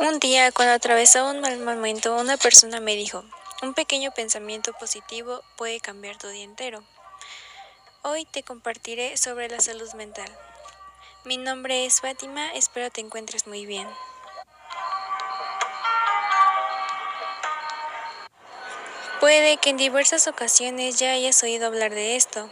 Un 0.00 0.18
día, 0.18 0.50
cuando 0.50 0.72
atravesaba 0.72 1.30
un 1.30 1.42
mal 1.42 1.58
momento, 1.58 2.16
una 2.16 2.38
persona 2.38 2.80
me 2.80 2.96
dijo, 2.96 3.22
un 3.60 3.74
pequeño 3.74 4.12
pensamiento 4.12 4.72
positivo 4.72 5.42
puede 5.58 5.78
cambiar 5.78 6.16
tu 6.16 6.26
día 6.28 6.42
entero. 6.42 6.82
Hoy 8.00 8.24
te 8.24 8.42
compartiré 8.42 9.18
sobre 9.18 9.50
la 9.50 9.60
salud 9.60 9.92
mental. 9.92 10.34
Mi 11.24 11.36
nombre 11.36 11.84
es 11.84 12.00
Fátima, 12.00 12.50
espero 12.54 12.90
te 12.90 13.02
encuentres 13.02 13.46
muy 13.46 13.66
bien. 13.66 13.86
Puede 19.20 19.58
que 19.58 19.68
en 19.68 19.76
diversas 19.76 20.28
ocasiones 20.28 20.98
ya 20.98 21.12
hayas 21.12 21.42
oído 21.42 21.66
hablar 21.66 21.92
de 21.92 22.16
esto, 22.16 22.48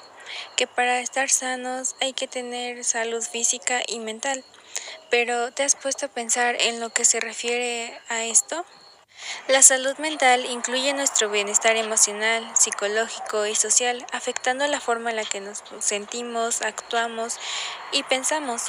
que 0.55 0.67
para 0.67 1.01
estar 1.01 1.31
sanos 1.31 1.97
hay 2.03 2.13
que 2.13 2.29
tener 2.29 2.85
salud 2.85 3.23
física 3.23 3.81
y 3.87 4.01
mental. 4.01 4.45
Pero 5.11 5.53
¿te 5.53 5.63
has 5.63 5.75
puesto 5.75 6.07
a 6.07 6.11
pensar 6.11 6.57
en 6.61 6.81
lo 6.81 6.91
que 6.91 7.05
se 7.05 7.21
refiere 7.21 7.99
a 8.09 8.25
esto? 8.25 8.65
La 9.49 9.63
salud 9.63 9.97
mental 9.99 10.45
incluye 10.47 10.93
nuestro 10.93 11.29
bienestar 11.29 11.77
emocional, 11.77 12.49
psicológico 12.55 13.47
y 13.47 13.55
social, 13.55 14.07
afectando 14.13 14.67
la 14.67 14.81
forma 14.81 15.11
en 15.11 15.17
la 15.17 15.25
que 15.25 15.41
nos 15.41 15.63
sentimos, 15.81 16.63
actuamos 16.63 17.39
y 17.91 18.03
pensamos, 18.05 18.63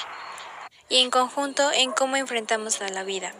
y 0.87 1.01
en 1.01 1.11
conjunto 1.11 1.71
en 1.71 1.91
cómo 1.91 2.15
enfrentamos 2.15 2.81
a 2.81 2.89
la 2.89 3.03
vida. 3.03 3.33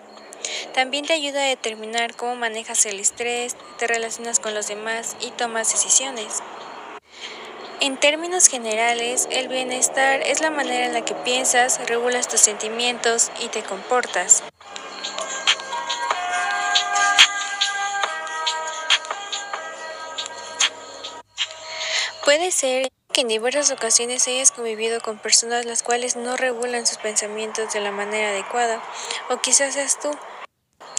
También 0.73 1.05
te 1.05 1.13
ayuda 1.13 1.41
a 1.41 1.47
determinar 1.47 2.15
cómo 2.15 2.35
manejas 2.35 2.85
el 2.85 2.99
estrés, 2.99 3.55
te 3.77 3.87
relacionas 3.87 4.39
con 4.39 4.53
los 4.53 4.67
demás 4.67 5.15
y 5.19 5.31
tomas 5.31 5.71
decisiones. 5.71 6.41
En 7.81 7.95
términos 7.95 8.47
generales, 8.47 9.29
el 9.31 9.47
bienestar 9.47 10.21
es 10.21 10.41
la 10.41 10.51
manera 10.51 10.85
en 10.85 10.93
la 10.93 11.05
que 11.05 11.15
piensas, 11.15 11.79
regulas 11.87 12.27
tus 12.27 12.41
sentimientos 12.41 13.31
y 13.39 13.47
te 13.47 13.63
comportas. 13.63 14.43
Puede 22.25 22.51
ser 22.51 22.89
que 23.13 23.21
en 23.21 23.29
diversas 23.29 23.71
ocasiones 23.71 24.27
hayas 24.27 24.51
convivido 24.51 24.99
con 24.99 25.17
personas 25.17 25.65
las 25.65 25.81
cuales 25.81 26.17
no 26.17 26.35
regulan 26.35 26.85
sus 26.85 26.97
pensamientos 26.97 27.71
de 27.71 27.79
la 27.79 27.91
manera 27.91 28.31
adecuada, 28.31 28.83
o 29.29 29.37
quizás 29.37 29.75
seas 29.75 29.97
tú 29.99 30.11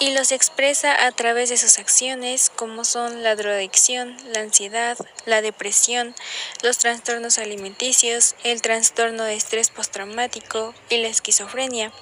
y 0.00 0.12
los 0.12 0.32
expresa 0.32 1.06
a 1.06 1.12
través 1.12 1.50
de 1.50 1.58
sus 1.58 1.78
acciones 1.78 2.50
como 2.56 2.84
son 2.86 3.22
la 3.22 3.36
drogadicción, 3.36 4.16
la 4.32 4.40
ansiedad, 4.40 4.96
la 5.26 5.42
depresión, 5.42 6.14
los 6.62 6.78
trastornos 6.78 7.38
alimenticios, 7.38 8.34
el 8.42 8.62
trastorno 8.62 9.24
de 9.24 9.34
estrés 9.34 9.68
postraumático 9.68 10.74
y 10.88 10.96
la 10.96 11.08
esquizofrenia. 11.08 11.92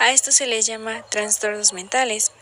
A 0.00 0.10
esto 0.10 0.32
se 0.32 0.48
les 0.48 0.66
llama 0.66 1.04
trastornos 1.10 1.72
mentales 1.72 2.32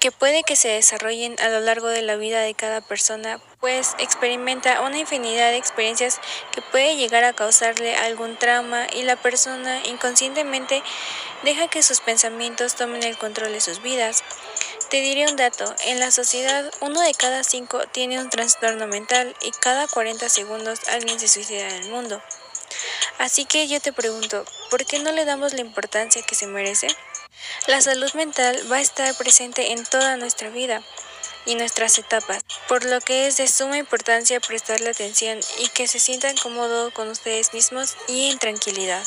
que 0.00 0.12
puede 0.12 0.42
que 0.42 0.56
se 0.56 0.68
desarrollen 0.68 1.36
a 1.40 1.48
lo 1.48 1.60
largo 1.60 1.88
de 1.88 2.02
la 2.02 2.16
vida 2.16 2.40
de 2.40 2.54
cada 2.54 2.80
persona, 2.80 3.40
pues 3.60 3.94
experimenta 3.98 4.82
una 4.82 4.98
infinidad 4.98 5.50
de 5.50 5.56
experiencias 5.56 6.20
que 6.52 6.62
puede 6.62 6.96
llegar 6.96 7.24
a 7.24 7.32
causarle 7.32 7.96
algún 7.96 8.36
trauma 8.36 8.86
y 8.92 9.02
la 9.02 9.16
persona 9.16 9.80
inconscientemente 9.86 10.82
deja 11.42 11.68
que 11.68 11.82
sus 11.82 12.00
pensamientos 12.00 12.74
tomen 12.74 13.02
el 13.02 13.18
control 13.18 13.52
de 13.52 13.60
sus 13.60 13.82
vidas. 13.82 14.22
Te 14.90 15.00
diré 15.00 15.26
un 15.26 15.36
dato, 15.36 15.74
en 15.84 16.00
la 16.00 16.10
sociedad 16.10 16.70
uno 16.80 17.00
de 17.00 17.14
cada 17.14 17.44
cinco 17.44 17.80
tiene 17.92 18.20
un 18.20 18.30
trastorno 18.30 18.86
mental 18.86 19.34
y 19.42 19.50
cada 19.50 19.86
40 19.86 20.28
segundos 20.28 20.80
alguien 20.88 21.20
se 21.20 21.28
suicida 21.28 21.68
en 21.68 21.84
el 21.84 21.90
mundo. 21.90 22.22
Así 23.18 23.44
que 23.44 23.66
yo 23.66 23.80
te 23.80 23.92
pregunto, 23.92 24.44
¿por 24.70 24.86
qué 24.86 24.98
no 25.00 25.12
le 25.12 25.24
damos 25.24 25.52
la 25.52 25.60
importancia 25.60 26.22
que 26.22 26.34
se 26.34 26.46
merece? 26.46 26.88
La 27.66 27.80
salud 27.80 28.12
mental 28.14 28.60
va 28.70 28.76
a 28.76 28.80
estar 28.80 29.14
presente 29.16 29.72
en 29.72 29.84
toda 29.84 30.16
nuestra 30.16 30.50
vida 30.50 30.82
y 31.46 31.54
nuestras 31.54 31.98
etapas, 31.98 32.44
por 32.68 32.84
lo 32.84 33.00
que 33.00 33.26
es 33.26 33.38
de 33.38 33.48
suma 33.48 33.78
importancia 33.78 34.40
prestarle 34.40 34.90
atención 34.90 35.40
y 35.58 35.68
que 35.68 35.88
se 35.88 35.98
sientan 35.98 36.36
cómodos 36.36 36.92
con 36.92 37.08
ustedes 37.08 37.54
mismos 37.54 37.96
y 38.06 38.30
en 38.30 38.38
tranquilidad. 38.38 39.04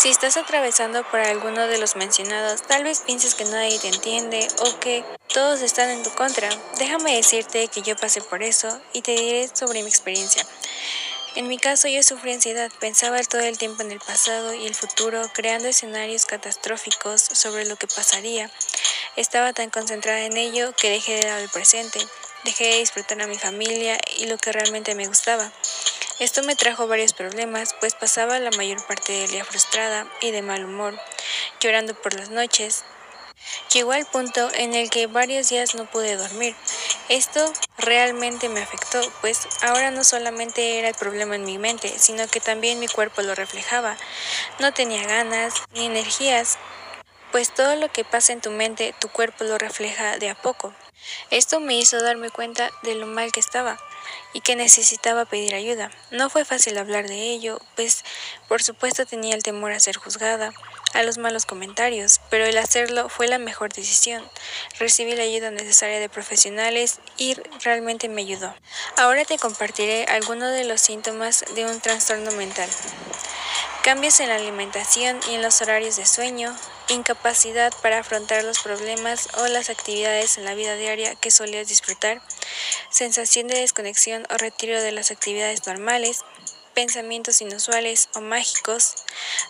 Si 0.00 0.08
estás 0.08 0.38
atravesando 0.38 1.04
por 1.10 1.20
alguno 1.20 1.66
de 1.66 1.76
los 1.76 1.94
mencionados, 1.94 2.62
tal 2.62 2.84
vez 2.84 3.00
pienses 3.00 3.34
que 3.34 3.44
nadie 3.44 3.78
te 3.78 3.88
entiende 3.88 4.48
o 4.60 4.80
que 4.80 5.04
todos 5.26 5.60
están 5.60 5.90
en 5.90 6.02
tu 6.02 6.08
contra. 6.12 6.48
Déjame 6.78 7.16
decirte 7.16 7.68
que 7.68 7.82
yo 7.82 7.96
pasé 7.96 8.22
por 8.22 8.42
eso 8.42 8.80
y 8.94 9.02
te 9.02 9.10
diré 9.10 9.50
sobre 9.52 9.82
mi 9.82 9.90
experiencia. 9.90 10.42
En 11.34 11.48
mi 11.48 11.58
caso 11.58 11.86
yo 11.86 12.02
sufrí 12.02 12.32
ansiedad, 12.32 12.72
pensaba 12.80 13.22
todo 13.24 13.42
el 13.42 13.58
tiempo 13.58 13.82
en 13.82 13.92
el 13.92 14.00
pasado 14.00 14.54
y 14.54 14.66
el 14.66 14.74
futuro, 14.74 15.20
creando 15.34 15.68
escenarios 15.68 16.24
catastróficos 16.24 17.20
sobre 17.20 17.66
lo 17.66 17.76
que 17.76 17.86
pasaría. 17.86 18.50
Estaba 19.16 19.52
tan 19.52 19.68
concentrada 19.68 20.20
en 20.20 20.38
ello 20.38 20.72
que 20.80 20.88
dejé 20.88 21.16
de 21.16 21.28
dar 21.28 21.40
el 21.40 21.50
presente, 21.50 22.00
dejé 22.44 22.68
de 22.68 22.78
disfrutar 22.78 23.20
a 23.20 23.26
mi 23.26 23.36
familia 23.36 23.98
y 24.16 24.28
lo 24.28 24.38
que 24.38 24.50
realmente 24.50 24.94
me 24.94 25.06
gustaba. 25.06 25.52
Esto 26.20 26.42
me 26.42 26.54
trajo 26.54 26.86
varios 26.86 27.14
problemas, 27.14 27.74
pues 27.80 27.94
pasaba 27.94 28.38
la 28.40 28.50
mayor 28.50 28.86
parte 28.86 29.10
del 29.10 29.30
día 29.30 29.42
frustrada 29.42 30.06
y 30.20 30.30
de 30.32 30.42
mal 30.42 30.66
humor, 30.66 31.00
llorando 31.60 31.94
por 31.94 32.12
las 32.12 32.28
noches. 32.28 32.84
Llegó 33.72 33.92
al 33.92 34.04
punto 34.04 34.50
en 34.52 34.74
el 34.74 34.90
que 34.90 35.06
varios 35.06 35.48
días 35.48 35.74
no 35.74 35.86
pude 35.86 36.16
dormir. 36.16 36.54
Esto 37.08 37.50
realmente 37.78 38.50
me 38.50 38.60
afectó, 38.60 39.00
pues 39.22 39.48
ahora 39.62 39.90
no 39.90 40.04
solamente 40.04 40.78
era 40.78 40.88
el 40.88 40.94
problema 40.94 41.36
en 41.36 41.44
mi 41.44 41.56
mente, 41.56 41.98
sino 41.98 42.28
que 42.28 42.40
también 42.40 42.80
mi 42.80 42.86
cuerpo 42.86 43.22
lo 43.22 43.34
reflejaba. 43.34 43.96
No 44.58 44.74
tenía 44.74 45.06
ganas 45.06 45.54
ni 45.72 45.86
energías, 45.86 46.58
pues 47.32 47.52
todo 47.54 47.76
lo 47.76 47.90
que 47.90 48.04
pasa 48.04 48.32
en 48.32 48.40
tu 48.40 48.50
mente, 48.50 48.94
tu 49.00 49.08
cuerpo 49.08 49.44
lo 49.44 49.58
refleja 49.58 50.18
de 50.18 50.30
a 50.30 50.34
poco. 50.34 50.74
Esto 51.30 51.60
me 51.60 51.76
hizo 51.76 52.02
darme 52.02 52.30
cuenta 52.30 52.70
de 52.82 52.94
lo 52.94 53.06
mal 53.06 53.32
que 53.32 53.40
estaba 53.40 53.78
y 54.32 54.40
que 54.40 54.56
necesitaba 54.56 55.24
pedir 55.24 55.54
ayuda. 55.54 55.90
No 56.10 56.30
fue 56.30 56.44
fácil 56.44 56.78
hablar 56.78 57.08
de 57.08 57.30
ello, 57.30 57.60
pues 57.76 58.04
por 58.48 58.62
supuesto 58.62 59.06
tenía 59.06 59.34
el 59.34 59.42
temor 59.42 59.72
a 59.72 59.80
ser 59.80 59.96
juzgada, 59.96 60.52
a 60.92 61.02
los 61.02 61.18
malos 61.18 61.46
comentarios, 61.46 62.20
pero 62.30 62.44
el 62.44 62.58
hacerlo 62.58 63.08
fue 63.08 63.28
la 63.28 63.38
mejor 63.38 63.72
decisión. 63.72 64.28
Recibí 64.78 65.14
la 65.14 65.22
ayuda 65.22 65.50
necesaria 65.50 66.00
de 66.00 66.08
profesionales 66.08 67.00
y 67.16 67.34
realmente 67.62 68.08
me 68.08 68.22
ayudó. 68.22 68.54
Ahora 68.96 69.24
te 69.24 69.38
compartiré 69.38 70.04
algunos 70.04 70.52
de 70.52 70.64
los 70.64 70.80
síntomas 70.80 71.44
de 71.54 71.64
un 71.64 71.80
trastorno 71.80 72.32
mental. 72.32 72.68
Cambios 73.82 74.20
en 74.20 74.28
la 74.28 74.34
alimentación 74.34 75.18
y 75.30 75.36
en 75.36 75.42
los 75.42 75.62
horarios 75.62 75.96
de 75.96 76.04
sueño, 76.04 76.54
incapacidad 76.90 77.72
para 77.80 78.00
afrontar 78.00 78.44
los 78.44 78.58
problemas 78.58 79.30
o 79.38 79.46
las 79.46 79.70
actividades 79.70 80.36
en 80.36 80.44
la 80.44 80.54
vida 80.54 80.74
diaria 80.74 81.14
que 81.14 81.30
solías 81.30 81.68
disfrutar, 81.68 82.20
sensación 82.90 83.46
de 83.46 83.60
desconexión 83.60 84.26
o 84.28 84.36
retiro 84.36 84.82
de 84.82 84.92
las 84.92 85.10
actividades 85.10 85.66
normales, 85.66 86.20
pensamientos 86.74 87.40
inusuales 87.40 88.10
o 88.14 88.20
mágicos, 88.20 88.96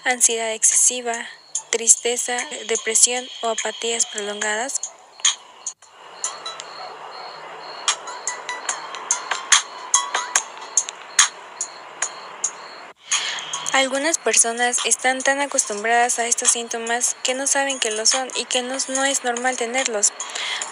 ansiedad 0.05 0.53
excesiva, 0.53 1.27
tristeza, 1.71 2.39
depresión 2.69 3.29
o 3.43 3.49
apatías 3.49 4.07
prolongadas, 4.07 4.93
Algunas 13.73 14.19
personas 14.19 14.79
están 14.85 15.23
tan 15.23 15.41
acostumbradas 15.41 16.19
a 16.19 16.27
estos 16.27 16.51
síntomas 16.51 17.17
que 17.23 17.35
no 17.35 17.47
saben 17.47 17.79
que 17.79 17.93
lo 17.93 18.05
son 18.05 18.29
y 18.35 18.45
que 18.45 18.63
no, 18.63 18.75
es 18.75 19.23
normal 19.23 19.57
tenerlos. 19.57 20.13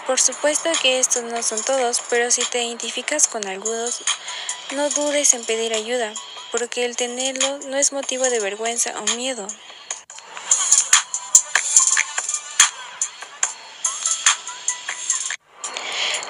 Por 0.05 0.19
supuesto 0.19 0.69
que 0.81 0.99
estos 0.99 1.23
no 1.23 1.41
son 1.41 1.63
todos, 1.63 2.01
pero 2.09 2.29
si 2.29 2.43
te 2.43 2.61
identificas 2.61 3.29
con 3.29 3.47
algunos, 3.47 4.03
no 4.75 4.89
dudes 4.89 5.33
en 5.33 5.45
pedir 5.45 5.73
ayuda, 5.73 6.13
porque 6.51 6.83
el 6.83 6.97
tenerlo 6.97 7.59
no 7.69 7.77
es 7.77 7.93
motivo 7.93 8.25
de 8.25 8.41
vergüenza 8.41 8.93
o 8.99 9.15
miedo. 9.15 9.47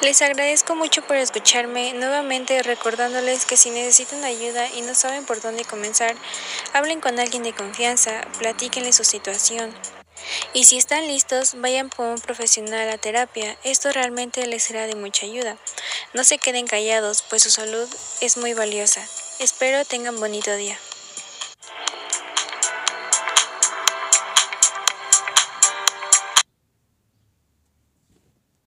Les 0.01 0.21
agradezco 0.21 0.75
mucho 0.75 1.01
por 1.01 1.17
escucharme, 1.17 1.91
nuevamente 1.91 2.63
recordándoles 2.63 3.45
que 3.45 3.57
si 3.57 3.69
necesitan 3.69 4.23
ayuda 4.23 4.69
y 4.69 4.81
no 4.81 4.95
saben 4.95 5.25
por 5.25 5.41
dónde 5.41 5.65
comenzar, 5.65 6.15
hablen 6.71 7.01
con 7.01 7.19
alguien 7.19 7.43
de 7.43 7.53
confianza, 7.53 8.21
platíquenle 8.37 8.93
su 8.93 9.03
situación. 9.03 9.73
Y 10.53 10.63
si 10.63 10.77
están 10.77 11.05
listos, 11.07 11.59
vayan 11.59 11.89
con 11.89 12.07
un 12.07 12.21
profesional 12.21 12.89
a 12.89 12.97
terapia, 12.97 13.57
esto 13.65 13.91
realmente 13.91 14.47
les 14.47 14.63
será 14.63 14.87
de 14.87 14.95
mucha 14.95 15.25
ayuda. 15.25 15.57
No 16.13 16.23
se 16.23 16.37
queden 16.37 16.65
callados, 16.65 17.21
pues 17.29 17.43
su 17.43 17.49
salud 17.49 17.87
es 18.21 18.37
muy 18.37 18.53
valiosa. 18.53 19.05
Espero 19.39 19.83
tengan 19.83 20.17
bonito 20.17 20.55
día. 20.55 20.77